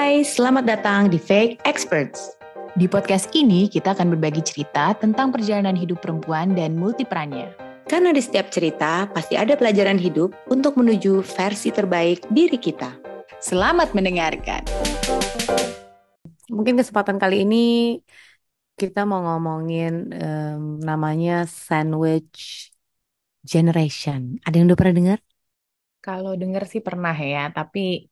Hai, 0.00 0.24
selamat 0.24 0.64
datang 0.64 1.12
di 1.12 1.20
Fake 1.20 1.60
Experts. 1.68 2.32
Di 2.72 2.88
podcast 2.88 3.28
ini 3.36 3.68
kita 3.68 3.92
akan 3.92 4.16
berbagi 4.16 4.40
cerita 4.40 4.96
tentang 4.96 5.28
perjalanan 5.28 5.76
hidup 5.76 6.00
perempuan 6.00 6.56
dan 6.56 6.72
multiperannya. 6.72 7.52
Karena 7.84 8.08
di 8.08 8.24
setiap 8.24 8.48
cerita 8.48 9.04
pasti 9.12 9.36
ada 9.36 9.60
pelajaran 9.60 10.00
hidup 10.00 10.32
untuk 10.48 10.80
menuju 10.80 11.20
versi 11.20 11.68
terbaik 11.68 12.24
diri 12.32 12.56
kita. 12.56 12.96
Selamat 13.44 13.92
mendengarkan. 13.92 14.64
Mungkin 16.48 16.80
kesempatan 16.80 17.20
kali 17.20 17.44
ini 17.44 18.00
kita 18.80 19.04
mau 19.04 19.20
ngomongin 19.20 20.16
um, 20.16 20.80
namanya 20.80 21.44
sandwich 21.44 22.72
generation. 23.44 24.40
Ada 24.48 24.64
yang 24.64 24.72
udah 24.72 24.80
pernah 24.80 24.96
dengar? 24.96 25.18
Kalau 26.00 26.32
dengar 26.40 26.64
sih 26.64 26.80
pernah 26.80 27.12
ya, 27.12 27.52
tapi 27.52 28.08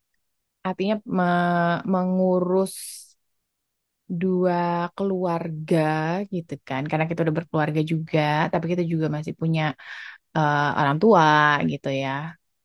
artinya 0.71 0.95
me 1.19 1.25
mengurus 1.93 2.75
dua 4.21 4.55
keluarga 4.97 5.79
gitu 6.35 6.53
kan. 6.69 6.83
Karena 6.91 7.05
kita 7.11 7.21
udah 7.25 7.37
berkeluarga 7.39 7.81
juga 7.93 8.21
tapi 8.53 8.65
kita 8.73 8.83
juga 8.93 9.07
masih 9.17 9.35
punya 9.41 9.63
uh, 10.37 10.61
orang 10.81 10.97
tua 11.03 11.27
gitu 11.73 11.89
ya. 12.03 12.11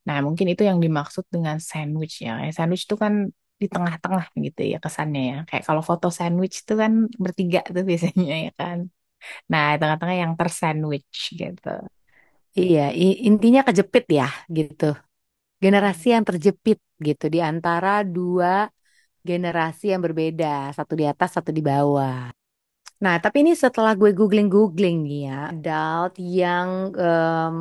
Nah 0.07 0.17
mungkin 0.26 0.48
itu 0.53 0.63
yang 0.70 0.79
dimaksud 0.85 1.26
dengan 1.35 1.57
sandwich 1.71 2.16
ya. 2.26 2.31
Sandwich 2.57 2.85
itu 2.88 2.98
kan 3.05 3.13
di 3.62 3.67
tengah-tengah 3.73 4.26
gitu 4.45 4.62
ya 4.73 4.77
kesannya 4.85 5.21
ya. 5.31 5.35
Kayak 5.49 5.63
kalau 5.70 5.84
foto 5.90 6.07
sandwich 6.20 6.55
itu 6.63 6.73
kan 6.84 6.93
bertiga 7.23 7.59
tuh 7.76 7.84
biasanya 7.90 8.34
ya 8.48 8.51
kan. 8.62 8.79
Nah 9.51 9.65
tengah-tengah 9.79 10.17
yang 10.23 10.34
tersandwich 10.40 11.20
gitu. 11.41 11.67
Iya 12.59 12.81
intinya 13.29 13.62
kejepit 13.67 14.05
ya 14.20 14.27
gitu 14.57 14.85
generasi 15.63 16.08
yang 16.16 16.26
terjepit 16.30 16.80
gitu 17.08 17.26
di 17.34 17.40
antara 17.52 18.04
dua 18.16 18.67
generasi 19.23 19.95
yang 19.95 20.02
berbeda, 20.04 20.76
satu 20.77 20.94
di 20.99 21.05
atas, 21.08 21.30
satu 21.40 21.49
di 21.58 21.63
bawah. 21.63 22.27
Nah, 23.04 23.15
tapi 23.24 23.43
ini 23.43 23.51
setelah 23.55 23.96
gue 23.99 24.12
googling-googling 24.15 24.98
nih 25.07 25.21
ya, 25.27 25.40
adult 25.52 26.13
yang 26.20 26.68
um, 26.96 27.54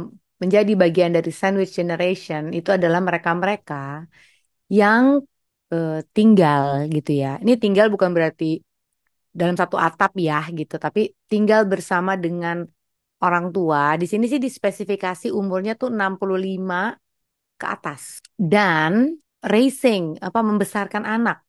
menjadi 0.43 0.73
bagian 0.75 1.11
dari 1.15 1.31
sandwich 1.31 1.73
generation 1.79 2.51
itu 2.51 2.71
adalah 2.75 2.99
mereka-mereka 2.99 4.07
yang 4.71 5.23
uh, 5.75 5.99
tinggal 6.15 6.87
gitu 6.91 7.11
ya. 7.23 7.39
Ini 7.43 7.59
tinggal 7.63 7.87
bukan 7.95 8.11
berarti 8.11 8.59
dalam 9.31 9.55
satu 9.55 9.79
atap 9.79 10.13
ya 10.19 10.47
gitu, 10.51 10.75
tapi 10.79 11.15
tinggal 11.31 11.67
bersama 11.67 12.19
dengan 12.19 12.67
orang 13.23 13.55
tua. 13.55 13.95
Di 13.99 14.07
sini 14.11 14.27
sih 14.27 14.43
dispesifikasi 14.43 15.31
umurnya 15.31 15.79
tuh 15.79 15.91
65 15.91 16.99
ke 17.63 17.67
atas 17.71 18.19
dan 18.35 19.23
racing 19.39 20.19
apa 20.19 20.43
membesarkan 20.43 21.07
anak 21.07 21.47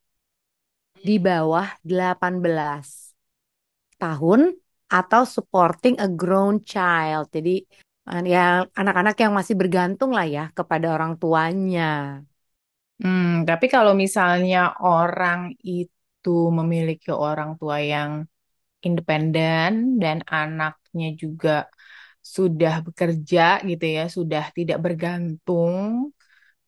di 1.02 1.18
bawah 1.18 1.68
18 1.82 3.18
tahun 3.98 4.54
atau 4.94 5.22
supporting 5.26 5.98
a 5.98 6.06
grown 6.06 6.62
child. 6.62 7.34
Jadi 7.34 7.66
ya 8.30 8.62
anak-anak 8.72 9.16
yang 9.18 9.34
masih 9.34 9.56
bergantung 9.58 10.14
lah 10.14 10.28
ya 10.30 10.44
kepada 10.54 10.94
orang 10.96 11.18
tuanya. 11.18 12.22
Hmm, 13.02 13.44
tapi 13.50 13.66
kalau 13.74 13.98
misalnya 13.98 14.78
orang 14.80 15.58
itu 15.66 16.30
memiliki 16.54 17.10
orang 17.10 17.58
tua 17.60 17.82
yang 17.82 18.12
independen 18.86 19.98
dan 19.98 20.18
anaknya 20.30 21.08
juga 21.22 21.68
sudah 22.24 22.74
bekerja 22.88 23.60
gitu 23.70 23.86
ya, 23.98 24.04
sudah 24.08 24.44
tidak 24.58 24.78
bergantung, 24.86 26.10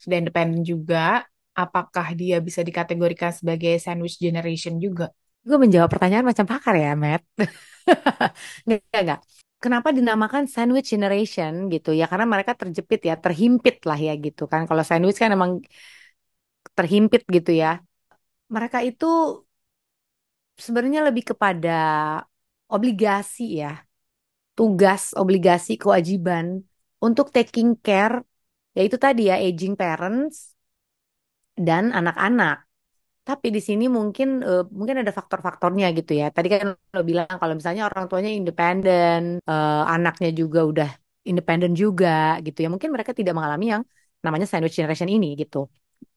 sudah 0.01 0.17
independen 0.21 0.61
juga, 0.67 1.23
apakah 1.55 2.07
dia 2.19 2.37
bisa 2.43 2.61
dikategorikan 2.67 3.31
sebagai 3.31 3.79
sandwich 3.79 4.19
generation 4.19 4.75
juga? 4.85 5.09
Gue 5.47 5.57
menjawab 5.61 5.89
pertanyaan 5.93 6.25
macam 6.27 6.45
pakar 6.49 6.75
ya, 6.75 6.91
Matt. 6.97 7.23
Nggak, 8.67 8.81
nggak. 9.05 9.19
Kenapa 9.63 9.89
dinamakan 9.97 10.45
sandwich 10.45 10.87
generation 10.93 11.53
gitu 11.73 11.89
ya? 11.95 12.05
Karena 12.11 12.25
mereka 12.29 12.53
terjepit 12.53 13.01
ya, 13.09 13.15
terhimpit 13.17 13.75
lah 13.89 13.97
ya 13.97 14.13
gitu 14.25 14.45
kan. 14.51 14.61
Kalau 14.69 14.83
sandwich 14.85 15.17
kan 15.21 15.31
emang 15.37 15.51
terhimpit 16.77 17.21
gitu 17.35 17.51
ya. 17.61 17.67
Mereka 18.55 18.79
itu 18.89 19.05
sebenarnya 20.65 21.01
lebih 21.07 21.23
kepada 21.35 21.69
obligasi 22.69 23.61
ya. 23.61 23.84
Tugas, 24.57 25.01
obligasi, 25.21 25.71
kewajiban 25.83 26.63
untuk 27.03 27.27
taking 27.35 27.69
care 27.85 28.23
yaitu 28.75 28.97
tadi 28.99 29.31
ya 29.31 29.35
aging 29.39 29.73
parents 29.79 30.55
dan 31.67 31.83
anak-anak. 31.99 32.55
Tapi 33.27 33.47
di 33.55 33.61
sini 33.67 33.85
mungkin 33.97 34.27
uh, 34.45 34.63
mungkin 34.69 34.97
ada 35.01 35.11
faktor-faktornya 35.17 35.85
gitu 35.97 36.11
ya. 36.21 36.25
Tadi 36.35 36.47
kan 36.53 36.61
lo 36.95 37.01
bilang 37.09 37.27
kalau 37.41 37.53
misalnya 37.59 37.83
orang 37.89 38.05
tuanya 38.09 38.29
independen, 38.39 39.41
uh, 39.49 39.81
anaknya 39.93 40.29
juga 40.41 40.59
udah 40.71 40.89
independen 41.29 41.71
juga 41.73 42.07
gitu 42.45 42.57
ya. 42.63 42.67
Mungkin 42.73 42.89
mereka 42.95 43.11
tidak 43.19 43.33
mengalami 43.37 43.65
yang 43.73 43.83
namanya 44.25 44.45
sandwich 44.51 44.75
generation 44.77 45.09
ini 45.15 45.27
gitu. 45.41 45.57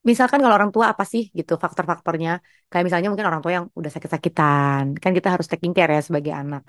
Misalkan 0.09 0.38
kalau 0.43 0.55
orang 0.59 0.72
tua 0.75 0.87
apa 0.93 1.05
sih 1.12 1.22
gitu 1.38 1.53
faktor-faktornya? 1.65 2.31
Kayak 2.70 2.84
misalnya 2.87 3.09
mungkin 3.10 3.28
orang 3.31 3.41
tua 3.44 3.53
yang 3.56 3.66
udah 3.78 3.91
sakit-sakitan, 3.94 4.82
kan 5.03 5.10
kita 5.16 5.28
harus 5.34 5.47
taking 5.53 5.72
care 5.76 5.91
ya 5.97 6.03
sebagai 6.09 6.32
anak. 6.43 6.62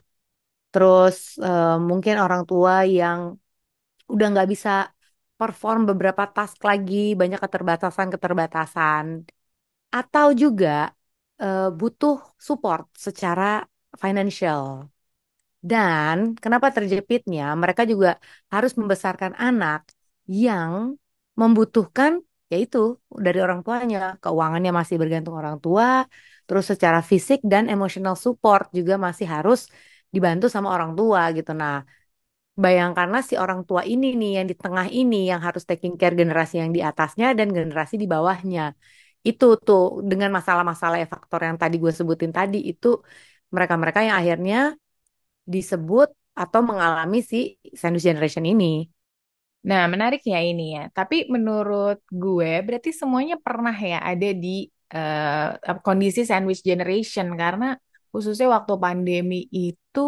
Terus 0.72 1.16
uh, 1.47 1.78
mungkin 1.90 2.16
orang 2.25 2.44
tua 2.50 2.74
yang 2.85 3.19
udah 4.13 4.25
nggak 4.34 4.50
bisa 4.53 4.69
perform 5.40 5.80
beberapa 5.90 6.24
task 6.35 6.57
lagi, 6.69 6.96
banyak 7.22 7.40
keterbatasan-keterbatasan. 7.44 9.06
Atau 9.97 10.28
juga 10.41 10.69
uh, 11.41 11.69
butuh 11.80 12.16
support 12.47 12.85
secara 13.06 13.44
financial. 14.03 14.63
Dan 15.72 16.16
kenapa 16.44 16.68
terjepitnya? 16.75 17.44
Mereka 17.62 17.84
juga 17.91 18.09
harus 18.53 18.72
membesarkan 18.80 19.34
anak 19.36 19.81
yang 20.28 20.96
membutuhkan 21.40 22.12
yaitu 22.51 22.97
dari 23.25 23.40
orang 23.46 23.59
tuanya. 23.66 24.00
Keuangannya 24.24 24.72
masih 24.80 24.96
bergantung 25.01 25.36
orang 25.41 25.57
tua, 25.63 25.88
terus 26.47 26.66
secara 26.72 27.00
fisik 27.09 27.40
dan 27.51 27.63
emotional 27.74 28.16
support 28.24 28.66
juga 28.78 28.94
masih 29.06 29.28
harus 29.36 29.59
dibantu 30.15 30.45
sama 30.55 30.67
orang 30.75 30.91
tua 30.97 31.21
gitu. 31.37 31.51
Nah, 31.61 31.73
bayangkanlah 32.63 33.21
si 33.29 33.33
orang 33.43 33.61
tua 33.67 33.81
ini 33.93 34.05
nih 34.19 34.31
yang 34.37 34.47
di 34.51 34.55
tengah 34.63 34.87
ini 34.99 35.15
yang 35.31 35.41
harus 35.47 35.63
taking 35.69 35.95
care 35.99 36.15
generasi 36.21 36.55
yang 36.61 36.71
di 36.75 36.81
atasnya 36.89 37.27
dan 37.39 37.47
generasi 37.57 37.95
di 38.01 38.07
bawahnya. 38.13 38.61
Itu 39.29 39.45
tuh 39.65 40.03
dengan 40.09 40.29
masalah-masalah 40.37 40.97
faktor 41.13 41.39
yang 41.47 41.57
tadi 41.61 41.75
gue 41.83 41.91
sebutin 41.99 42.31
tadi 42.37 42.57
itu 42.71 42.87
mereka-mereka 43.55 43.99
yang 44.07 44.15
akhirnya 44.21 44.57
disebut 45.53 46.09
atau 46.41 46.61
mengalami 46.69 47.19
si 47.29 47.57
sandwich 47.81 48.05
generation 48.07 48.45
ini. 48.45 48.87
Nah, 49.69 49.81
menarik 49.91 50.21
ya 50.23 50.39
ini 50.39 50.63
ya. 50.75 50.83
Tapi 50.97 51.27
menurut 51.27 51.99
gue 52.07 52.63
berarti 52.65 52.89
semuanya 52.95 53.35
pernah 53.35 53.75
ya 53.75 53.99
ada 53.99 54.29
di 54.43 54.71
uh, 54.95 55.79
kondisi 55.83 56.23
sandwich 56.23 56.63
generation 56.63 57.27
karena 57.35 57.75
khususnya 58.11 58.47
waktu 58.55 58.73
pandemi 58.83 59.35
itu 59.63 59.99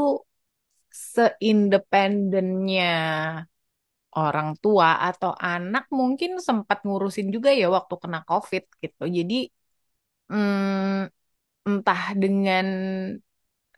seindependennya 1.13 2.91
orang 4.19 4.49
tua 4.63 4.89
atau 5.07 5.31
anak 5.49 5.83
mungkin 5.99 6.31
sempat 6.47 6.77
ngurusin 6.85 7.27
juga 7.35 7.49
ya 7.59 7.65
waktu 7.77 7.95
kena 8.03 8.19
COVID 8.29 8.63
gitu. 8.83 9.03
Jadi 9.17 9.35
hmm, 10.31 11.07
entah 11.69 12.01
dengan 12.23 12.65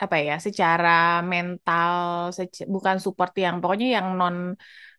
apa 0.03 0.16
ya, 0.28 0.34
secara 0.45 0.90
mental, 1.34 1.94
sec- 2.38 2.67
bukan 2.75 2.97
support 3.03 3.31
yang 3.44 3.55
pokoknya 3.61 3.88
yang 3.97 4.07
non 4.19 4.38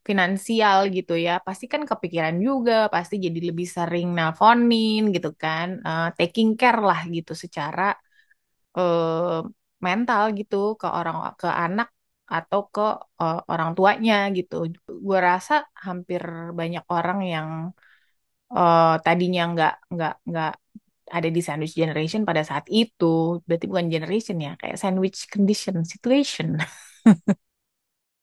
finansial 0.08 0.78
gitu 0.96 1.12
ya, 1.26 1.32
pasti 1.46 1.64
kan 1.72 1.82
kepikiran 1.90 2.36
juga, 2.46 2.72
pasti 2.94 3.14
jadi 3.26 3.38
lebih 3.48 3.66
sering 3.76 4.06
nelponin 4.16 5.00
gitu 5.14 5.28
kan, 5.42 5.66
uh, 5.88 6.04
taking 6.18 6.48
care 6.60 6.78
lah 6.88 7.00
gitu 7.16 7.32
secara 7.44 7.82
uh, 8.78 9.44
mental 9.86 10.22
gitu 10.38 10.56
ke 10.80 10.86
orang 10.98 11.16
ke 11.40 11.48
anak 11.64 11.88
atau 12.34 12.60
ke 12.74 12.80
uh, 13.20 13.36
orang 13.52 13.70
tuanya 13.76 14.14
gitu. 14.36 14.54
Gue 15.06 15.18
rasa 15.28 15.52
hampir 15.86 16.22
banyak 16.58 16.84
orang 16.96 17.18
yang 17.32 17.48
uh, 18.56 18.84
tadinya 19.04 19.40
nggak 19.52 19.72
nggak 19.92 20.12
nggak 20.28 20.50
ada 21.16 21.28
di 21.36 21.40
sandwich 21.46 21.74
generation 21.80 22.22
pada 22.28 22.42
saat 22.50 22.66
itu, 22.72 23.04
berarti 23.46 23.66
bukan 23.70 23.88
generation 23.94 24.36
ya, 24.46 24.50
kayak 24.60 24.76
sandwich 24.82 25.18
condition 25.32 25.76
situation. 25.92 26.48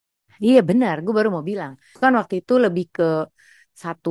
iya 0.46 0.60
benar, 0.70 0.96
gue 1.06 1.14
baru 1.18 1.30
mau 1.36 1.46
bilang. 1.52 1.72
Kan 2.02 2.12
waktu 2.20 2.34
itu 2.42 2.54
lebih 2.66 2.86
ke 2.96 3.04
satu 3.84 4.10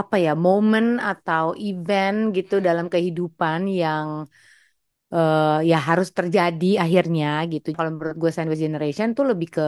apa 0.00 0.14
ya 0.24 0.30
momen 0.44 0.86
atau 1.10 1.44
event 1.66 2.16
gitu 2.36 2.54
dalam 2.66 2.86
kehidupan 2.92 3.60
yang 3.80 4.08
uh, 5.14 5.62
ya 5.70 5.76
harus 5.88 6.08
terjadi 6.18 6.66
akhirnya 6.84 7.26
gitu. 7.52 7.66
Kalau 7.76 7.90
menurut 7.94 8.16
gue 8.22 8.30
sandwich 8.36 8.62
generation 8.66 9.08
tuh 9.16 9.24
lebih 9.30 9.48
ke 9.56 9.62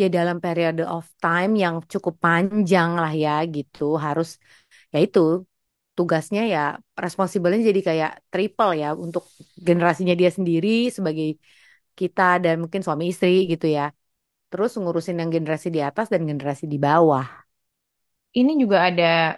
ya 0.00 0.06
dalam 0.16 0.36
periode 0.44 0.82
of 0.94 1.04
time 1.24 1.52
yang 1.64 1.74
cukup 1.92 2.14
panjang 2.24 2.90
lah 3.02 3.12
ya 3.24 3.30
gitu 3.56 3.82
harus 4.06 4.28
ya 4.92 4.98
itu 5.06 5.20
tugasnya 5.96 6.40
ya 6.54 6.60
responsibilnya 7.04 7.60
jadi 7.70 7.80
kayak 7.88 8.10
triple 8.32 8.72
ya 8.82 8.86
untuk 9.04 9.24
generasinya 9.68 10.14
dia 10.20 10.30
sendiri 10.36 10.68
sebagai 10.96 11.28
kita 11.98 12.22
dan 12.44 12.54
mungkin 12.62 12.80
suami 12.86 13.04
istri 13.12 13.30
gitu 13.52 13.66
ya. 13.78 13.82
Terus 14.50 14.70
ngurusin 14.80 15.16
yang 15.22 15.30
generasi 15.36 15.68
di 15.76 15.80
atas 15.88 16.06
dan 16.12 16.22
generasi 16.30 16.64
di 16.72 16.78
bawah. 16.86 17.26
Ini 18.38 18.52
juga 18.62 18.76
ada 18.88 19.36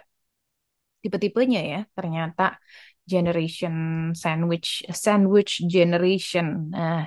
tipe-tipenya 1.03 1.59
ya, 1.71 1.79
ternyata 1.97 2.43
generation 3.05 3.75
sandwich, 4.17 4.83
sandwich 4.91 5.61
generation. 5.69 6.73
Nah, 6.73 7.05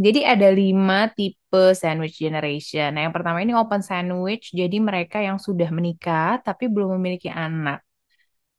jadi 0.00 0.32
ada 0.32 0.48
lima 0.48 1.12
tipe 1.12 1.76
sandwich 1.76 2.16
generation. 2.16 2.88
Nah, 2.96 3.04
yang 3.04 3.14
pertama 3.16 3.44
ini 3.44 3.52
open 3.52 3.84
sandwich, 3.84 4.48
jadi 4.56 4.76
mereka 4.80 5.20
yang 5.20 5.36
sudah 5.36 5.68
menikah 5.68 6.40
tapi 6.40 6.72
belum 6.72 6.96
memiliki 6.96 7.28
anak. 7.28 7.84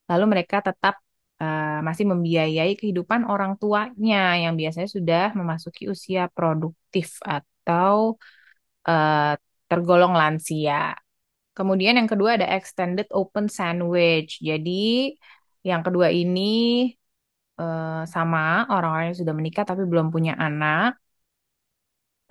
Lalu 0.05 0.25
mereka 0.37 0.61
tetap 0.61 1.01
uh, 1.41 1.79
masih 1.81 2.05
membiayai 2.05 2.77
kehidupan 2.77 3.25
orang 3.25 3.57
tuanya 3.57 4.37
yang 4.37 4.53
biasanya 4.53 4.89
sudah 4.91 5.25
memasuki 5.33 5.89
usia 5.89 6.29
produktif 6.29 7.17
atau 7.25 8.21
uh, 8.85 9.33
tergolong 9.65 10.13
lansia. 10.13 10.93
Kemudian 11.57 11.97
yang 11.97 12.05
kedua 12.05 12.37
ada 12.37 12.47
extended 12.53 13.09
open 13.11 13.49
sandwich. 13.49 14.39
Jadi 14.45 15.15
yang 15.69 15.81
kedua 15.85 16.07
ini 16.21 16.39
uh, 17.59 18.03
sama 18.13 18.39
orang-orang 18.73 19.05
yang 19.11 19.19
sudah 19.21 19.35
menikah 19.37 19.65
tapi 19.69 19.83
belum 19.91 20.07
punya 20.13 20.33
anak 20.45 21.01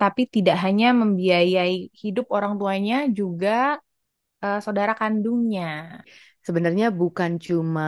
tapi 0.01 0.21
tidak 0.25 0.57
hanya 0.65 0.85
membiayai 1.01 1.93
hidup 2.01 2.25
orang 2.35 2.53
tuanya, 2.57 2.95
juga 3.19 3.77
uh, 4.41 4.57
saudara 4.65 4.93
kandungnya. 4.97 6.01
Sebenarnya 6.41 6.85
bukan 6.89 7.31
cuma 7.37 7.81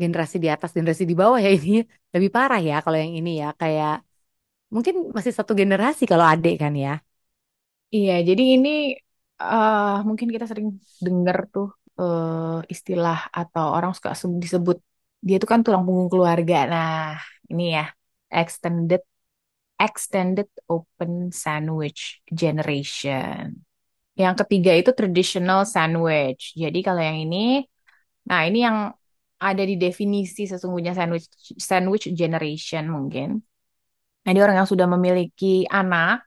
generasi 0.00 0.36
di 0.42 0.48
atas, 0.54 0.70
generasi 0.76 1.04
di 1.10 1.14
bawah 1.20 1.38
ya 1.38 1.50
ini 1.54 1.86
lebih 2.14 2.30
parah 2.36 2.58
ya 2.68 2.74
kalau 2.84 2.98
yang 3.02 3.12
ini 3.18 3.30
ya 3.42 3.48
kayak 3.60 3.92
mungkin 4.74 4.94
masih 5.16 5.32
satu 5.38 5.52
generasi 5.60 6.02
kalau 6.10 6.26
adik 6.32 6.54
kan 6.62 6.72
ya. 6.84 6.90
Iya, 7.94 8.12
jadi 8.28 8.42
ini 8.58 8.68
uh, 9.38 10.02
mungkin 10.08 10.28
kita 10.34 10.44
sering 10.50 10.68
dengar 11.06 11.36
tuh 11.54 11.66
uh, 12.00 12.64
istilah 12.72 13.18
atau 13.40 13.66
orang 13.76 13.92
suka 13.96 14.10
disebut 14.44 14.78
dia 15.26 15.36
itu 15.38 15.48
kan 15.52 15.60
tulang 15.64 15.82
punggung 15.86 16.10
keluarga. 16.12 16.56
Nah, 16.72 17.18
ini 17.50 17.62
ya 17.76 17.84
extended 18.30 19.02
extended 19.76 20.48
open 20.72 21.32
sandwich 21.32 22.24
generation. 22.32 23.60
Yang 24.16 24.34
ketiga 24.44 24.72
itu 24.72 24.90
traditional 24.96 25.68
sandwich. 25.68 26.56
Jadi 26.56 26.78
kalau 26.80 27.02
yang 27.04 27.18
ini, 27.20 27.60
nah 28.28 28.40
ini 28.48 28.58
yang 28.64 28.78
ada 29.36 29.62
di 29.68 29.76
definisi 29.76 30.48
sesungguhnya 30.48 30.96
sandwich 30.96 31.28
sandwich 31.60 32.08
generation 32.16 32.88
mungkin. 32.88 33.44
Nah, 34.24 34.28
ini 34.32 34.40
orang 34.42 34.64
yang 34.64 34.70
sudah 34.72 34.88
memiliki 34.88 35.68
anak, 35.68 36.24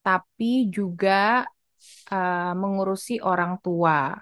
tapi 0.00 0.70
juga 0.72 1.44
uh, 2.14 2.52
mengurusi 2.56 3.20
orang 3.20 3.60
tua. 3.60 4.14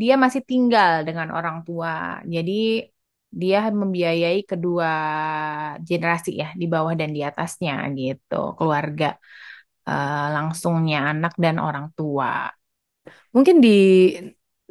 Dia 0.00 0.14
masih 0.24 0.42
tinggal 0.50 0.92
dengan 1.06 1.28
orang 1.36 1.56
tua. 1.66 1.90
Jadi 2.34 2.52
dia 3.40 3.58
membiayai 3.80 4.38
kedua 4.50 4.88
generasi 5.88 6.30
ya 6.42 6.46
di 6.60 6.64
bawah 6.72 6.94
dan 7.00 7.10
di 7.16 7.20
atasnya 7.28 7.72
gitu. 7.98 8.34
Keluarga 8.58 9.06
uh, 9.90 10.26
langsungnya 10.34 10.98
anak 11.10 11.32
dan 11.44 11.56
orang 11.66 11.86
tua. 11.98 12.28
Mungkin 13.34 13.56
di 13.64 13.68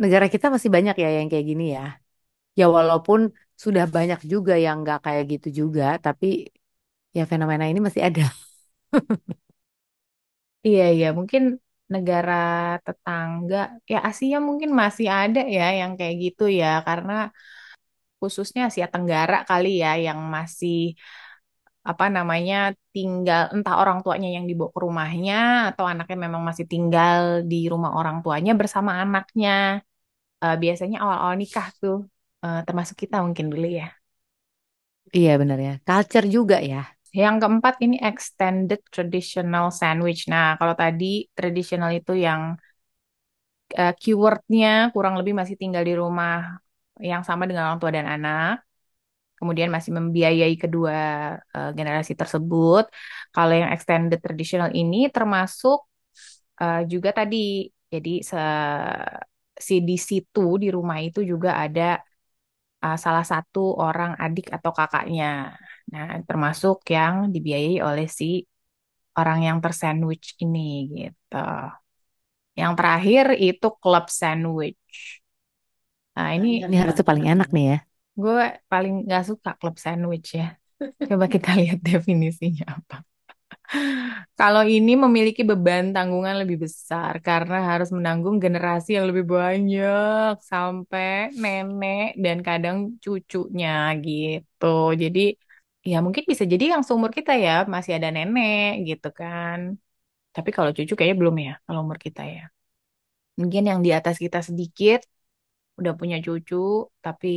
negara 0.01 0.25
kita 0.33 0.47
masih 0.53 0.69
banyak 0.75 0.95
ya 1.03 1.09
yang 1.19 1.27
kayak 1.31 1.45
gini 1.51 1.63
ya. 1.77 1.83
Ya 2.59 2.65
walaupun 2.77 3.19
sudah 3.63 3.85
banyak 3.95 4.19
juga 4.33 4.53
yang 4.65 4.75
nggak 4.83 4.99
kayak 5.05 5.23
gitu 5.33 5.47
juga 5.61 5.85
tapi 6.05 6.27
ya 7.17 7.23
fenomena 7.31 7.65
ini 7.71 7.79
masih 7.87 8.03
ada. 8.09 8.23
Iya 10.67 10.83
iya. 10.95 11.05
Mungkin 11.17 11.41
negara 11.93 12.33
tetangga 12.85 13.57
ya 13.91 13.97
Asia 14.09 14.37
mungkin 14.47 14.71
masih 14.81 15.07
ada 15.19 15.39
ya 15.55 15.63
yang 15.79 15.91
kayak 15.99 16.15
gitu 16.23 16.43
ya 16.59 16.67
karena 16.87 17.13
khususnya 18.19 18.61
Asia 18.69 18.87
Tenggara 18.93 19.35
kali 19.49 19.67
ya 19.83 19.89
yang 20.05 20.19
masih 20.35 20.75
apa 21.89 22.05
namanya 22.15 22.55
tinggal 22.93 23.41
entah 23.55 23.75
orang 23.81 23.97
tuanya 24.03 24.29
yang 24.35 24.45
dibawa 24.49 24.69
ke 24.75 24.79
rumahnya 24.85 25.35
atau 25.71 25.85
anaknya 25.91 26.17
memang 26.25 26.41
masih 26.49 26.65
tinggal 26.71 27.21
di 27.51 27.55
rumah 27.71 27.91
orang 27.99 28.17
tuanya 28.23 28.51
bersama 28.59 28.91
anaknya. 29.03 29.49
Uh, 30.43 30.55
biasanya 30.63 30.97
awal-awal 31.03 31.35
nikah 31.41 31.67
tuh 31.81 31.95
uh, 32.45 32.59
termasuk 32.67 32.95
kita 33.03 33.15
mungkin 33.25 33.47
dulu 33.51 33.67
ya. 33.79 33.85
Iya 35.17 35.31
benar 35.41 35.57
ya. 35.67 35.71
Culture 35.87 36.25
juga 36.35 36.55
ya. 36.71 36.77
Yang 37.09 37.35
keempat 37.41 37.75
ini 37.81 37.97
extended 38.01 38.81
traditional 38.93 39.73
sandwich. 39.73 40.29
Nah, 40.29 40.55
kalau 40.59 40.77
tadi 40.77 41.25
traditional 41.33 41.89
itu 41.93 42.13
yang 42.13 42.53
uh, 43.77 43.93
keywordnya 43.97 44.93
kurang 44.93 45.17
lebih 45.19 45.33
masih 45.33 45.55
tinggal 45.57 45.83
di 45.85 45.93
rumah 45.97 46.61
yang 46.99 47.23
sama 47.25 47.47
dengan 47.49 47.71
orang 47.71 47.79
tua 47.81 47.91
dan 47.95 48.05
anak, 48.05 48.61
kemudian 49.39 49.71
masih 49.71 49.91
membiayai 49.95 50.55
kedua 50.59 50.97
uh, 51.55 51.71
generasi 51.77 52.13
tersebut. 52.13 52.91
Kalau 53.33 53.53
yang 53.55 53.71
extended 53.71 54.19
traditional 54.19 54.69
ini 54.75 55.07
termasuk 55.09 55.79
uh, 56.61 56.81
juga 56.85 57.09
tadi, 57.15 57.71
jadi 57.89 58.13
se 58.21 58.37
si 59.59 59.83
di 59.83 59.97
situ 59.99 60.55
di 60.55 60.71
rumah 60.71 61.03
itu 61.03 61.19
juga 61.19 61.59
ada 61.59 61.99
uh, 62.83 62.97
salah 63.03 63.25
satu 63.31 63.59
orang 63.85 64.11
adik 64.23 64.45
atau 64.55 64.71
kakaknya. 64.77 65.25
Nah, 65.93 66.07
termasuk 66.27 66.75
yang 66.95 67.13
dibiayai 67.33 67.75
oleh 67.87 68.05
si 68.17 68.25
orang 69.19 69.39
yang 69.47 69.57
tersandwich 69.63 70.27
ini 70.43 70.59
gitu. 70.95 71.35
Yang 72.59 72.71
terakhir 72.77 73.25
itu 73.39 73.67
club 73.81 74.05
sandwich. 74.19 74.77
Nah, 76.15 76.29
ini 76.35 76.47
ini 76.65 76.75
harusnya 76.81 77.05
paling 77.09 77.25
enak 77.31 77.47
nih 77.55 77.65
ya. 77.71 77.77
Gue 78.21 78.43
paling 78.71 78.93
gak 79.11 79.23
suka 79.29 79.49
klub 79.59 79.75
sandwich 79.83 80.29
ya. 80.39 80.45
Coba 81.09 81.25
kita 81.31 81.49
lihat 81.59 81.79
definisinya 81.79 82.65
apa. 82.75 82.95
Kalau 84.39 84.63
ini 84.75 84.91
memiliki 85.03 85.41
beban 85.49 85.83
tanggungan 85.95 86.35
lebih 86.41 86.57
besar 86.65 87.13
karena 87.27 87.55
harus 87.69 87.89
menanggung 87.97 88.35
generasi 88.43 88.89
yang 88.97 89.05
lebih 89.09 89.25
banyak 89.37 90.31
sampai 90.51 91.05
nenek 91.41 92.05
dan 92.23 92.37
kadang 92.47 92.77
cucunya 93.03 93.69
gitu. 94.05 94.65
Jadi 95.01 95.19
ya 95.89 95.95
mungkin 96.05 96.23
bisa 96.31 96.43
jadi 96.53 96.63
yang 96.73 96.81
seumur 96.87 97.11
kita 97.17 97.31
ya 97.45 97.51
masih 97.73 97.91
ada 97.97 98.09
nenek 98.15 98.69
gitu 98.89 99.07
kan. 99.19 99.59
Tapi 100.35 100.49
kalau 100.57 100.71
cucu 100.77 100.93
kayaknya 100.97 101.17
belum 101.21 101.35
ya 101.47 101.51
kalau 101.65 101.79
umur 101.85 101.99
kita 102.05 102.21
ya. 102.35 102.41
Mungkin 103.39 103.63
yang 103.69 103.79
di 103.85 103.89
atas 103.97 104.15
kita 104.23 104.39
sedikit 104.49 104.99
udah 105.79 105.93
punya 105.99 106.17
cucu 106.25 106.55
tapi 107.05 107.27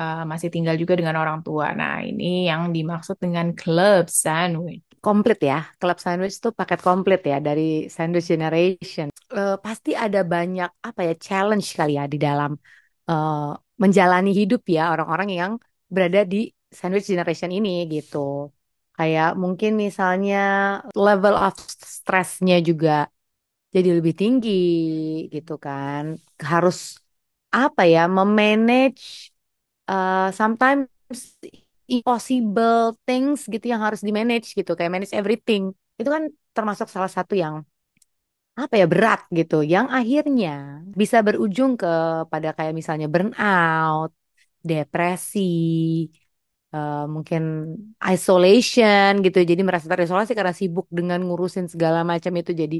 uh, 0.00 0.22
masih 0.24 0.48
tinggal 0.48 0.74
juga 0.80 0.96
dengan 0.96 1.16
orang 1.20 1.44
tua. 1.44 1.76
Nah, 1.76 2.00
ini 2.00 2.48
yang 2.48 2.72
dimaksud 2.72 3.20
dengan 3.20 3.52
club 3.52 4.08
sandwich. 4.08 4.80
Komplit 5.00 5.40
ya, 5.40 5.64
club 5.80 5.96
sandwich 5.96 6.36
itu 6.36 6.52
paket 6.52 6.80
komplit 6.84 7.20
ya 7.24 7.40
dari 7.40 7.88
sandwich 7.88 8.28
generation. 8.28 9.08
Uh, 9.32 9.56
pasti 9.56 9.96
ada 9.96 10.20
banyak 10.24 10.68
apa 10.84 11.00
ya 11.08 11.14
challenge 11.16 11.72
kali 11.72 11.96
ya 11.96 12.04
di 12.04 12.20
dalam 12.20 12.52
uh, 13.08 13.56
menjalani 13.80 14.36
hidup 14.36 14.60
ya 14.68 14.92
orang-orang 14.92 15.28
yang 15.32 15.52
berada 15.88 16.20
di 16.28 16.52
sandwich 16.68 17.08
generation 17.08 17.48
ini 17.48 17.88
gitu. 17.88 18.52
Kayak 18.92 19.40
mungkin 19.40 19.80
misalnya 19.80 20.36
level 20.92 21.32
of 21.32 21.56
stressnya 21.80 22.60
juga 22.60 23.08
jadi 23.72 23.96
lebih 23.96 24.12
tinggi 24.12 24.52
gitu 25.32 25.56
kan. 25.56 26.20
Harus 26.36 27.00
apa 27.48 27.88
ya 27.88 28.04
memanage 28.04 29.32
uh, 29.90 30.28
sometimes 30.38 30.86
impossible 31.90 32.94
things 33.06 33.50
gitu 33.50 33.66
yang 33.72 33.82
harus 33.82 34.00
di 34.06 34.12
manage 34.14 34.54
gitu 34.58 34.72
kayak 34.78 34.92
manage 34.94 35.14
everything. 35.20 35.74
Itu 35.98 36.08
kan 36.14 36.30
termasuk 36.56 36.86
salah 36.94 37.10
satu 37.10 37.34
yang 37.34 37.54
apa 38.62 38.74
ya 38.80 38.86
berat 38.92 39.20
gitu. 39.38 39.54
Yang 39.66 39.86
akhirnya 39.98 40.50
bisa 41.00 41.16
berujung 41.26 41.72
ke 41.80 41.90
pada 42.32 42.48
kayak 42.56 42.72
misalnya 42.78 43.06
burnout 43.10 44.10
depresi 44.60 45.40
uh, 46.74 47.04
mungkin 47.14 47.42
isolation 48.12 49.10
gitu. 49.24 49.38
Jadi 49.50 49.62
merasa 49.66 49.86
terisolasi 49.92 50.32
karena 50.38 50.54
sibuk 50.60 50.86
dengan 50.98 51.18
ngurusin 51.26 51.66
segala 51.72 52.00
macam 52.10 52.32
itu 52.40 52.50
jadi 52.62 52.76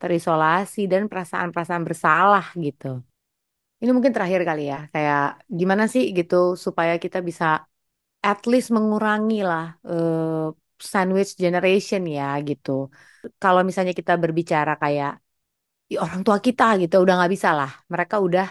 terisolasi 0.00 0.80
dan 0.92 1.02
perasaan-perasaan 1.10 1.82
bersalah 1.88 2.44
gitu 2.66 3.02
ini 3.82 3.90
mungkin 3.96 4.14
terakhir 4.16 4.40
kali 4.48 4.62
ya, 4.72 4.76
kayak 4.94 5.20
gimana 5.58 5.84
sih 5.92 6.02
gitu 6.18 6.34
supaya 6.64 6.94
kita 7.04 7.18
bisa 7.28 7.44
at 8.28 8.40
least 8.50 8.68
mengurangi 8.76 9.34
lah 9.50 9.64
uh, 9.90 10.54
sandwich 10.92 11.30
generation 11.42 12.02
ya 12.16 12.24
gitu. 12.48 12.70
Kalau 13.42 13.60
misalnya 13.68 13.92
kita 14.00 14.12
berbicara 14.22 14.72
kayak 14.82 15.10
orang 16.04 16.20
tua 16.26 16.38
kita 16.46 16.64
gitu, 16.82 16.94
udah 17.04 17.14
nggak 17.18 17.32
bisa 17.36 17.48
lah. 17.58 17.70
Mereka 17.92 18.16
udah 18.26 18.46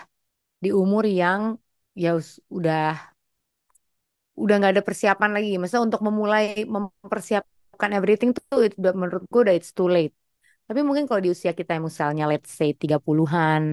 di 0.64 0.70
umur 0.82 1.04
yang 1.22 1.42
ya 2.04 2.10
udah 2.58 2.80
udah 4.42 4.54
nggak 4.58 4.72
ada 4.74 4.84
persiapan 4.88 5.30
lagi. 5.36 5.50
Maksudnya 5.60 5.84
untuk 5.90 6.02
memulai 6.08 6.44
mempersiapkan 6.76 7.90
everything 7.98 8.30
tuh 8.38 8.60
itu 8.68 8.76
udah 8.82 8.94
menurut 9.02 9.24
gue 9.32 9.42
udah 9.46 9.56
it's 9.58 9.72
too 9.78 9.88
late. 9.96 10.14
Tapi 10.68 10.80
mungkin 10.88 11.04
kalau 11.10 11.22
di 11.26 11.30
usia 11.36 11.52
kita 11.60 11.70
yang 11.76 11.86
misalnya 11.90 12.24
let's 12.32 12.52
say 12.60 12.70
30-an, 12.82 13.64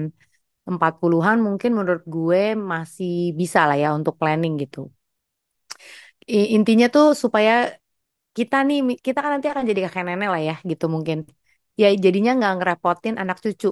40-an 0.73 1.37
mungkin 1.47 1.71
menurut 1.79 2.03
gue 2.15 2.39
masih 2.71 3.11
bisa 3.39 3.59
lah 3.67 3.77
ya 3.83 3.87
untuk 3.99 4.13
planning 4.21 4.53
gitu. 4.63 4.79
Intinya 6.55 6.85
tuh 6.95 7.05
supaya 7.23 7.51
kita 8.37 8.55
nih, 8.67 8.77
kita 9.07 9.19
kan 9.23 9.31
nanti 9.35 9.47
akan 9.53 9.65
jadi 9.71 9.81
kakek 9.85 10.03
nenek 10.07 10.29
lah 10.33 10.41
ya 10.49 10.53
gitu 10.71 10.85
mungkin. 10.95 11.17
Ya 11.81 11.87
jadinya 12.05 12.31
nggak 12.37 12.51
ngerepotin 12.57 13.15
anak 13.23 13.37
cucu, 13.45 13.67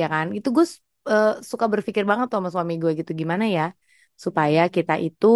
ya 0.00 0.06
kan? 0.14 0.26
Itu 0.38 0.48
gue 0.56 0.64
eh, 1.12 1.28
suka 1.50 1.66
berpikir 1.72 2.04
banget 2.10 2.26
tuh 2.30 2.38
sama 2.40 2.50
suami 2.54 2.74
gue 2.82 2.90
gitu. 3.00 3.12
Gimana 3.20 3.44
ya 3.56 3.62
supaya 4.24 4.60
kita 4.76 4.94
itu 5.06 5.26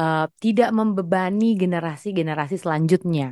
eh, 0.00 0.24
tidak 0.42 0.68
membebani 0.78 1.46
generasi-generasi 1.62 2.56
selanjutnya. 2.62 3.24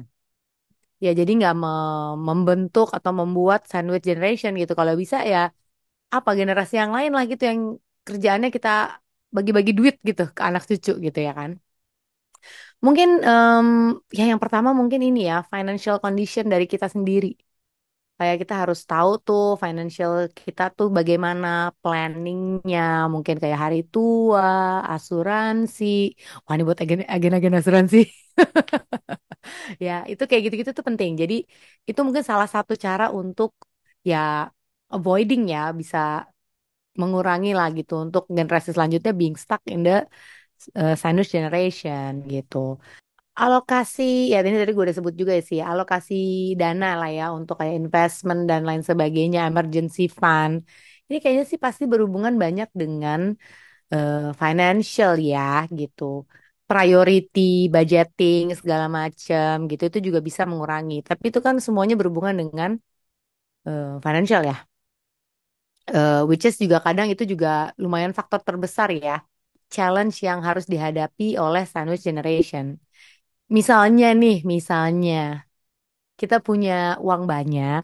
Ya 1.04 1.10
jadi 1.18 1.30
nggak 1.38 1.54
me- 1.62 2.16
membentuk 2.28 2.86
atau 2.96 3.12
membuat 3.20 3.60
sandwich 3.70 4.04
generation 4.08 4.52
gitu. 4.60 4.72
Kalau 4.80 4.94
bisa 5.02 5.16
ya 5.32 5.38
apa 6.16 6.30
generasi 6.40 6.75
yang 6.80 6.92
lain 6.96 7.10
lah 7.16 7.25
gitu 7.30 7.42
yang 7.50 7.60
kerjaannya 8.06 8.48
kita 8.56 8.68
bagi-bagi 9.36 9.72
duit 9.78 9.94
gitu 10.08 10.22
ke 10.36 10.40
anak 10.48 10.62
cucu 10.70 10.90
gitu 11.06 11.18
ya 11.26 11.32
kan. 11.38 11.50
Mungkin 12.84 13.08
em, 13.28 13.66
ya 14.18 14.22
yang 14.30 14.40
pertama 14.42 14.70
mungkin 14.80 15.00
ini 15.06 15.18
ya 15.30 15.34
financial 15.52 15.96
condition 16.04 16.44
dari 16.52 16.64
kita 16.72 16.86
sendiri. 16.96 17.26
Kayak 18.18 18.36
kita 18.42 18.54
harus 18.62 18.80
tahu 18.90 19.10
tuh 19.26 19.42
financial 19.64 20.12
kita 20.40 20.62
tuh 20.78 20.88
bagaimana 20.98 21.46
planningnya, 21.82 22.80
mungkin 23.14 23.36
kayak 23.42 23.58
hari 23.64 23.78
tua, 23.92 24.44
asuransi. 24.94 25.84
Wah 26.44 26.52
ini 26.56 26.64
buat 26.68 26.80
agen- 26.84 27.10
agen-agen 27.14 27.54
asuransi. 27.60 27.98
Ya 29.84 29.92
itu 30.10 30.22
kayak 30.28 30.42
gitu-gitu 30.44 30.72
tuh 30.78 30.86
penting. 30.88 31.10
Jadi 31.22 31.34
itu 31.88 32.00
mungkin 32.06 32.25
salah 32.30 32.48
satu 32.54 32.72
cara 32.84 33.04
untuk 33.18 33.50
ya 34.10 34.16
avoiding 34.94 35.42
ya 35.54 35.60
bisa 35.80 35.98
mengurangi 37.00 37.48
lah 37.58 37.68
gitu 37.78 37.92
untuk 38.06 38.22
generasi 38.36 38.70
selanjutnya 38.74 39.12
being 39.20 39.36
stuck 39.44 39.62
in 39.74 39.80
the 39.86 39.92
uh, 40.80 40.94
sandwich 41.02 41.30
generation 41.36 42.10
gitu. 42.32 42.56
Alokasi, 43.42 44.02
ya 44.32 44.36
ini 44.46 44.58
tadi 44.62 44.72
gue 44.76 44.84
udah 44.86 44.98
sebut 45.00 45.14
juga 45.22 45.32
sih, 45.50 45.60
alokasi 45.70 46.14
dana 46.60 46.86
lah 47.00 47.10
ya 47.18 47.24
untuk 47.38 47.54
kayak 47.60 47.76
investment 47.82 48.40
dan 48.50 48.62
lain 48.68 48.82
sebagainya, 48.90 49.40
emergency 49.50 50.02
fund. 50.20 50.54
Ini 51.08 51.16
kayaknya 51.22 51.44
sih 51.52 51.60
pasti 51.66 51.84
berhubungan 51.92 52.34
banyak 52.44 52.68
dengan 52.80 53.20
eh, 53.94 54.16
financial 54.42 55.12
ya 55.30 55.40
gitu. 55.80 56.04
Priority, 56.70 57.40
budgeting, 57.74 58.44
segala 58.60 58.86
macam 58.98 59.52
gitu 59.70 59.82
itu 59.90 59.98
juga 60.08 60.20
bisa 60.28 60.42
mengurangi. 60.50 60.94
Tapi 61.08 61.24
itu 61.30 61.40
kan 61.46 61.56
semuanya 61.66 61.94
berhubungan 62.00 62.36
dengan 62.42 62.70
eh, 63.68 63.98
financial 64.04 64.42
ya. 64.50 64.56
Eh, 65.94 66.20
which 66.28 66.42
is 66.48 66.56
juga 66.62 66.78
kadang 66.86 67.06
itu 67.14 67.22
juga 67.32 67.48
lumayan 67.82 68.10
faktor 68.18 68.40
terbesar 68.48 68.88
ya. 69.06 69.22
Challenge 69.74 70.14
yang 70.28 70.40
harus 70.46 70.64
dihadapi 70.72 71.24
oleh 71.42 71.62
sandwich 71.72 72.02
generation. 72.08 72.66
Misalnya 73.56 74.06
nih, 74.22 74.36
misalnya 74.54 75.14
kita 76.20 76.36
punya 76.46 76.72
uang 77.06 77.22
banyak, 77.32 77.80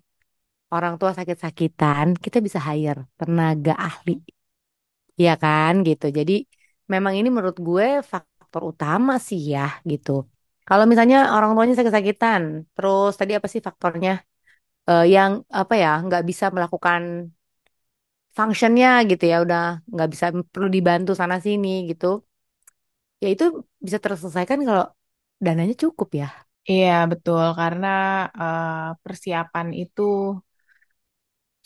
orang 0.75 0.95
tua 1.01 1.13
sakit-sakitan, 1.19 2.07
kita 2.25 2.39
bisa 2.47 2.61
hire 2.69 3.01
tenaga 3.21 3.73
ahli, 3.89 4.13
ya 5.25 5.31
kan 5.43 5.73
gitu. 5.89 6.05
Jadi 6.19 6.33
memang 6.93 7.13
ini 7.19 7.29
menurut 7.35 7.57
gue 7.69 7.87
faktor 8.13 8.63
utama 8.73 9.13
sih 9.29 9.41
ya 9.55 9.61
gitu. 9.91 10.11
Kalau 10.69 10.85
misalnya 10.91 11.17
orang 11.35 11.51
tuanya 11.55 11.75
sakit-sakitan, 11.79 12.43
terus 12.75 13.11
tadi 13.21 13.33
apa 13.39 13.49
sih 13.53 13.63
faktornya 13.69 14.13
Eh, 14.91 15.05
yang 15.15 15.33
apa 15.61 15.75
ya 15.85 15.89
nggak 16.07 16.23
bisa 16.31 16.47
melakukan 16.57 17.03
functionnya 18.37 18.89
gitu 19.11 19.25
ya, 19.33 19.37
udah 19.45 19.61
nggak 19.93 20.09
bisa 20.13 20.27
perlu 20.53 20.69
dibantu 20.77 21.11
sana 21.21 21.37
sini 21.47 21.69
gitu. 21.91 22.07
Ya 23.23 23.29
itu 23.35 23.45
bisa 23.85 23.99
terselesaikan 24.05 24.61
kalau 24.69 24.85
dananya 25.45 25.75
cukup 25.83 26.09
ya. 26.21 26.27
Iya, 26.71 26.91
betul. 27.11 27.43
Karena 27.61 27.87
eh, 28.41 28.71
persiapan 29.05 29.67
itu 29.81 30.03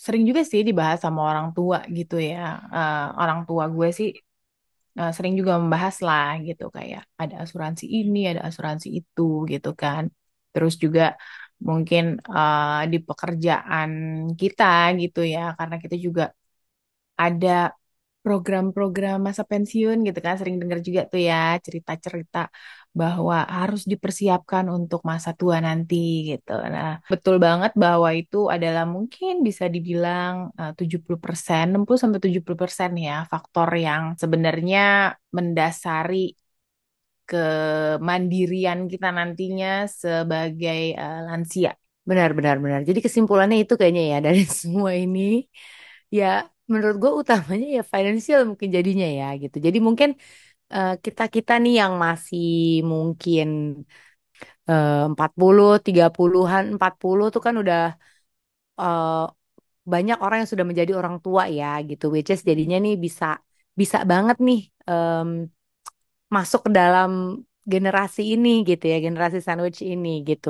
sering 0.05 0.23
juga 0.29 0.41
sih 0.51 0.61
dibahas 0.67 0.99
sama 1.05 1.21
orang 1.29 1.47
tua 1.55 1.77
gitu 1.97 2.15
ya. 2.29 2.37
Eh, 2.75 2.97
orang 3.21 3.39
tua 3.47 3.63
gue 3.75 3.87
sih 3.97 4.07
eh, 4.99 5.11
sering 5.17 5.33
juga 5.39 5.53
membahas 5.61 5.95
lah 6.07 6.27
gitu 6.47 6.63
kayak 6.77 7.01
ada 7.21 7.35
asuransi 7.43 7.85
ini, 7.97 8.19
ada 8.31 8.41
asuransi 8.49 8.87
itu 8.99 9.21
gitu 9.53 9.69
kan. 9.81 10.03
Terus 10.53 10.73
juga 10.83 11.03
mungkin 11.69 12.03
eh, 12.37 12.81
di 12.91 12.97
pekerjaan 13.07 13.91
kita 14.41 14.63
gitu 15.01 15.19
ya, 15.35 15.39
karena 15.59 15.75
kita 15.83 15.95
juga 16.05 16.23
ada 17.25 17.49
program-program 18.25 19.17
masa 19.27 19.43
pensiun 19.51 19.97
gitu 20.07 20.19
kan 20.25 20.35
sering 20.39 20.57
dengar 20.61 20.79
juga 20.87 21.01
tuh 21.11 21.21
ya 21.29 21.55
cerita-cerita 21.65 22.37
bahwa 22.99 23.37
harus 23.57 23.81
dipersiapkan 23.91 24.65
untuk 24.77 24.99
masa 25.11 25.31
tua 25.39 25.57
nanti 25.67 25.95
gitu. 26.35 26.51
Nah, 26.75 26.99
betul 27.11 27.35
banget 27.45 27.71
bahwa 27.83 28.09
itu 28.19 28.37
adalah 28.55 28.83
mungkin 28.95 29.33
bisa 29.47 29.65
dibilang 29.73 30.33
eh, 30.59 30.71
70%, 30.79 31.63
60 31.71 31.99
sampai 32.03 32.19
70% 32.25 32.91
ya 33.07 33.13
faktor 33.31 33.69
yang 33.85 34.03
sebenarnya 34.21 34.79
mendasari 35.37 36.15
kemandirian 37.29 38.79
kita 38.91 39.07
nantinya 39.17 39.67
sebagai 40.01 40.81
eh, 40.95 41.19
lansia. 41.27 41.71
Benar, 42.09 42.29
benar, 42.37 42.55
benar. 42.63 42.81
Jadi 42.87 42.99
kesimpulannya 43.05 43.57
itu 43.63 43.73
kayaknya 43.79 44.03
ya 44.15 44.17
dari 44.25 44.41
semua 44.61 44.91
ini 44.95 45.43
ya 46.17 46.47
menurut 46.71 46.95
gue 47.03 47.11
utamanya 47.21 47.67
ya 47.77 47.81
financial 47.93 48.39
mungkin 48.49 48.69
jadinya 48.77 49.05
ya 49.19 49.25
gitu. 49.41 49.55
Jadi 49.65 49.77
mungkin 49.87 50.09
kita 51.05 51.23
kita 51.35 51.53
nih 51.63 51.73
yang 51.81 51.93
masih 52.05 52.45
mungkin 52.91 53.47
eh, 54.69 54.91
empat 55.11 55.29
puluh 55.39 55.69
tiga 55.85 56.03
puluhan 56.17 56.63
empat 56.75 56.93
puluh 57.01 57.25
tuh 57.33 57.41
kan 57.45 57.53
udah 57.61 57.79
eh, 58.81 59.07
banyak 59.93 60.17
orang 60.23 60.37
yang 60.41 60.51
sudah 60.53 60.67
menjadi 60.69 60.93
orang 61.01 61.17
tua 61.25 61.43
ya 61.59 61.65
gitu. 61.89 62.05
Which 62.15 62.29
is 62.33 62.41
jadinya 62.49 62.77
nih 62.85 62.93
bisa 63.05 63.25
bisa 63.81 63.97
banget 64.11 64.37
nih 64.47 64.59
em, 64.89 65.29
masuk 66.35 66.59
ke 66.67 66.71
dalam 66.79 67.09
generasi 67.73 68.21
ini 68.35 68.49
gitu 68.69 68.83
ya, 68.91 68.97
generasi 69.05 69.37
sandwich 69.47 69.79
ini 69.91 70.09
gitu. 70.29 70.49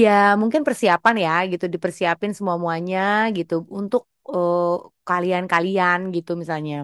Ya, 0.00 0.10
mungkin 0.40 0.62
persiapan 0.66 1.14
ya 1.26 1.32
gitu, 1.52 1.64
dipersiapin 1.74 2.32
semua-muanya 2.38 3.00
gitu 3.38 3.54
untuk 3.80 4.02
eh, 4.32 4.74
kalian-kalian 5.08 5.98
gitu 6.16 6.30
misalnya 6.42 6.76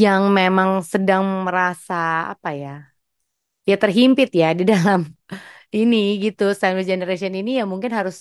yang 0.00 0.22
memang 0.38 0.70
sedang 0.92 1.24
merasa 1.46 1.94
apa 2.32 2.48
ya? 2.62 2.70
Ya 3.68 3.76
terhimpit 3.82 4.30
ya 4.42 4.48
di 4.58 4.64
dalam 4.72 5.00
ini 5.76 5.96
gitu, 6.24 6.42
sandwich 6.60 6.88
generation 6.92 7.32
ini 7.40 7.50
ya 7.60 7.64
mungkin 7.72 7.92
harus 7.98 8.16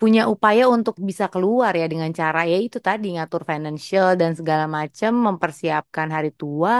punya 0.00 0.20
upaya 0.34 0.62
untuk 0.76 0.94
bisa 1.08 1.26
keluar 1.32 1.72
ya 1.80 1.84
dengan 1.92 2.10
cara 2.20 2.40
ya 2.52 2.56
itu 2.66 2.78
tadi 2.88 3.04
ngatur 3.14 3.42
financial 3.50 4.06
dan 4.20 4.30
segala 4.38 4.64
macam, 4.78 5.12
mempersiapkan 5.26 6.08
hari 6.16 6.28
tua. 6.40 6.72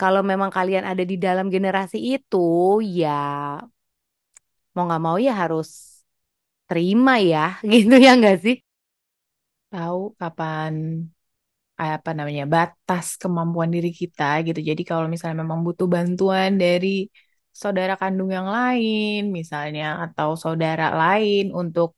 Kalau 0.00 0.22
memang 0.30 0.50
kalian 0.56 0.84
ada 0.90 1.02
di 1.10 1.16
dalam 1.26 1.46
generasi 1.54 1.98
itu, 2.14 2.36
ya 2.98 3.08
mau 4.74 4.84
nggak 4.86 5.02
mau 5.06 5.16
ya 5.26 5.32
harus 5.40 5.68
terima 6.68 7.12
ya 7.30 7.40
gitu 7.72 7.94
ya 8.04 8.10
nggak 8.18 8.36
sih? 8.44 8.54
Tahu 9.74 10.00
kapan 10.20 10.72
apa 11.82 12.10
namanya 12.18 12.44
batas 12.54 13.06
kemampuan 13.22 13.70
diri 13.74 13.90
kita 14.00 14.22
gitu. 14.46 14.60
Jadi 14.70 14.82
kalau 14.90 15.06
misalnya 15.12 15.36
memang 15.42 15.60
butuh 15.66 15.86
bantuan 15.94 16.50
dari 16.62 16.88
saudara 17.62 17.92
kandung 18.00 18.30
yang 18.36 18.46
lain 18.56 19.18
misalnya 19.38 19.82
atau 20.04 20.28
saudara 20.44 20.84
lain 21.00 21.42
untuk 21.60 21.88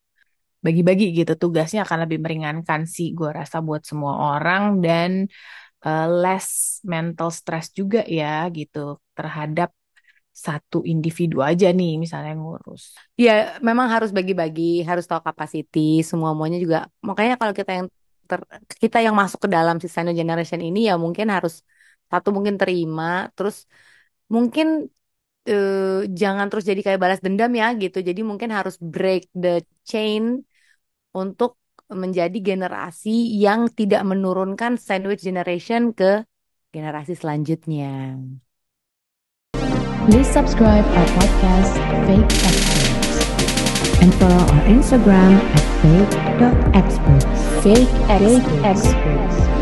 bagi-bagi 0.65 1.05
gitu 1.19 1.33
tugasnya 1.43 1.81
akan 1.87 1.99
lebih 2.05 2.19
meringankan 2.25 2.83
sih 2.97 3.07
gue 3.19 3.31
rasa 3.41 3.57
buat 3.67 3.83
semua 3.91 4.15
orang 4.35 4.63
dan 4.85 5.11
eh, 5.87 6.07
less 6.23 6.49
mental 6.93 7.29
stress 7.39 7.67
juga 7.79 8.01
ya 8.19 8.27
gitu 8.59 8.79
terhadap 9.19 9.71
satu 10.45 10.77
individu 10.93 11.37
aja 11.49 11.67
nih 11.79 11.91
misalnya 12.05 12.33
ngurus. 12.41 12.83
Ya 13.25 13.31
memang 13.69 13.89
harus 13.95 14.11
bagi-bagi, 14.17 14.63
harus 14.89 15.05
tahu 15.11 15.21
kapasiti, 15.29 15.81
semua-muanya 16.11 16.59
juga. 16.65 16.79
Makanya 17.09 17.35
kalau 17.41 17.55
kita 17.61 17.73
yang 17.79 17.87
ter- 18.29 18.49
kita 18.83 18.99
yang 19.07 19.15
masuk 19.21 19.39
ke 19.45 19.49
dalam 19.57 19.77
si 19.83 19.89
sandwich 19.95 20.19
generation 20.21 20.61
ini 20.69 20.79
ya 20.89 20.95
mungkin 21.05 21.27
harus 21.37 21.55
satu 22.13 22.29
mungkin 22.37 22.55
terima, 22.61 23.05
terus 23.37 23.57
mungkin 24.35 24.67
eh, 25.51 26.07
jangan 26.21 26.47
terus 26.51 26.65
jadi 26.71 26.81
kayak 26.87 27.01
balas 27.05 27.21
dendam 27.27 27.51
ya 27.61 27.67
gitu. 27.83 27.99
Jadi 28.09 28.21
mungkin 28.31 28.51
harus 28.59 28.75
break 28.93 29.23
the 29.43 29.51
chain 29.91 30.23
untuk 31.17 31.51
menjadi 32.03 32.39
generasi 32.49 33.11
yang 33.45 33.61
tidak 33.79 34.03
menurunkan 34.11 34.73
sandwich 34.87 35.23
generation 35.27 35.83
ke 35.99 36.27
generasi 36.75 37.15
selanjutnya. 37.21 38.19
Please 40.07 40.29
subscribe 40.29 40.85
our 40.85 41.07
podcast 41.19 41.75
Fake 42.07 42.31
Experts 42.45 44.01
and 44.01 44.15
follow 44.15 44.35
our 44.37 44.63
Instagram 44.67 45.41
at 45.57 45.65
fake.experts. 45.83 47.65
Fake 47.65 47.89
experts. 48.09 49.56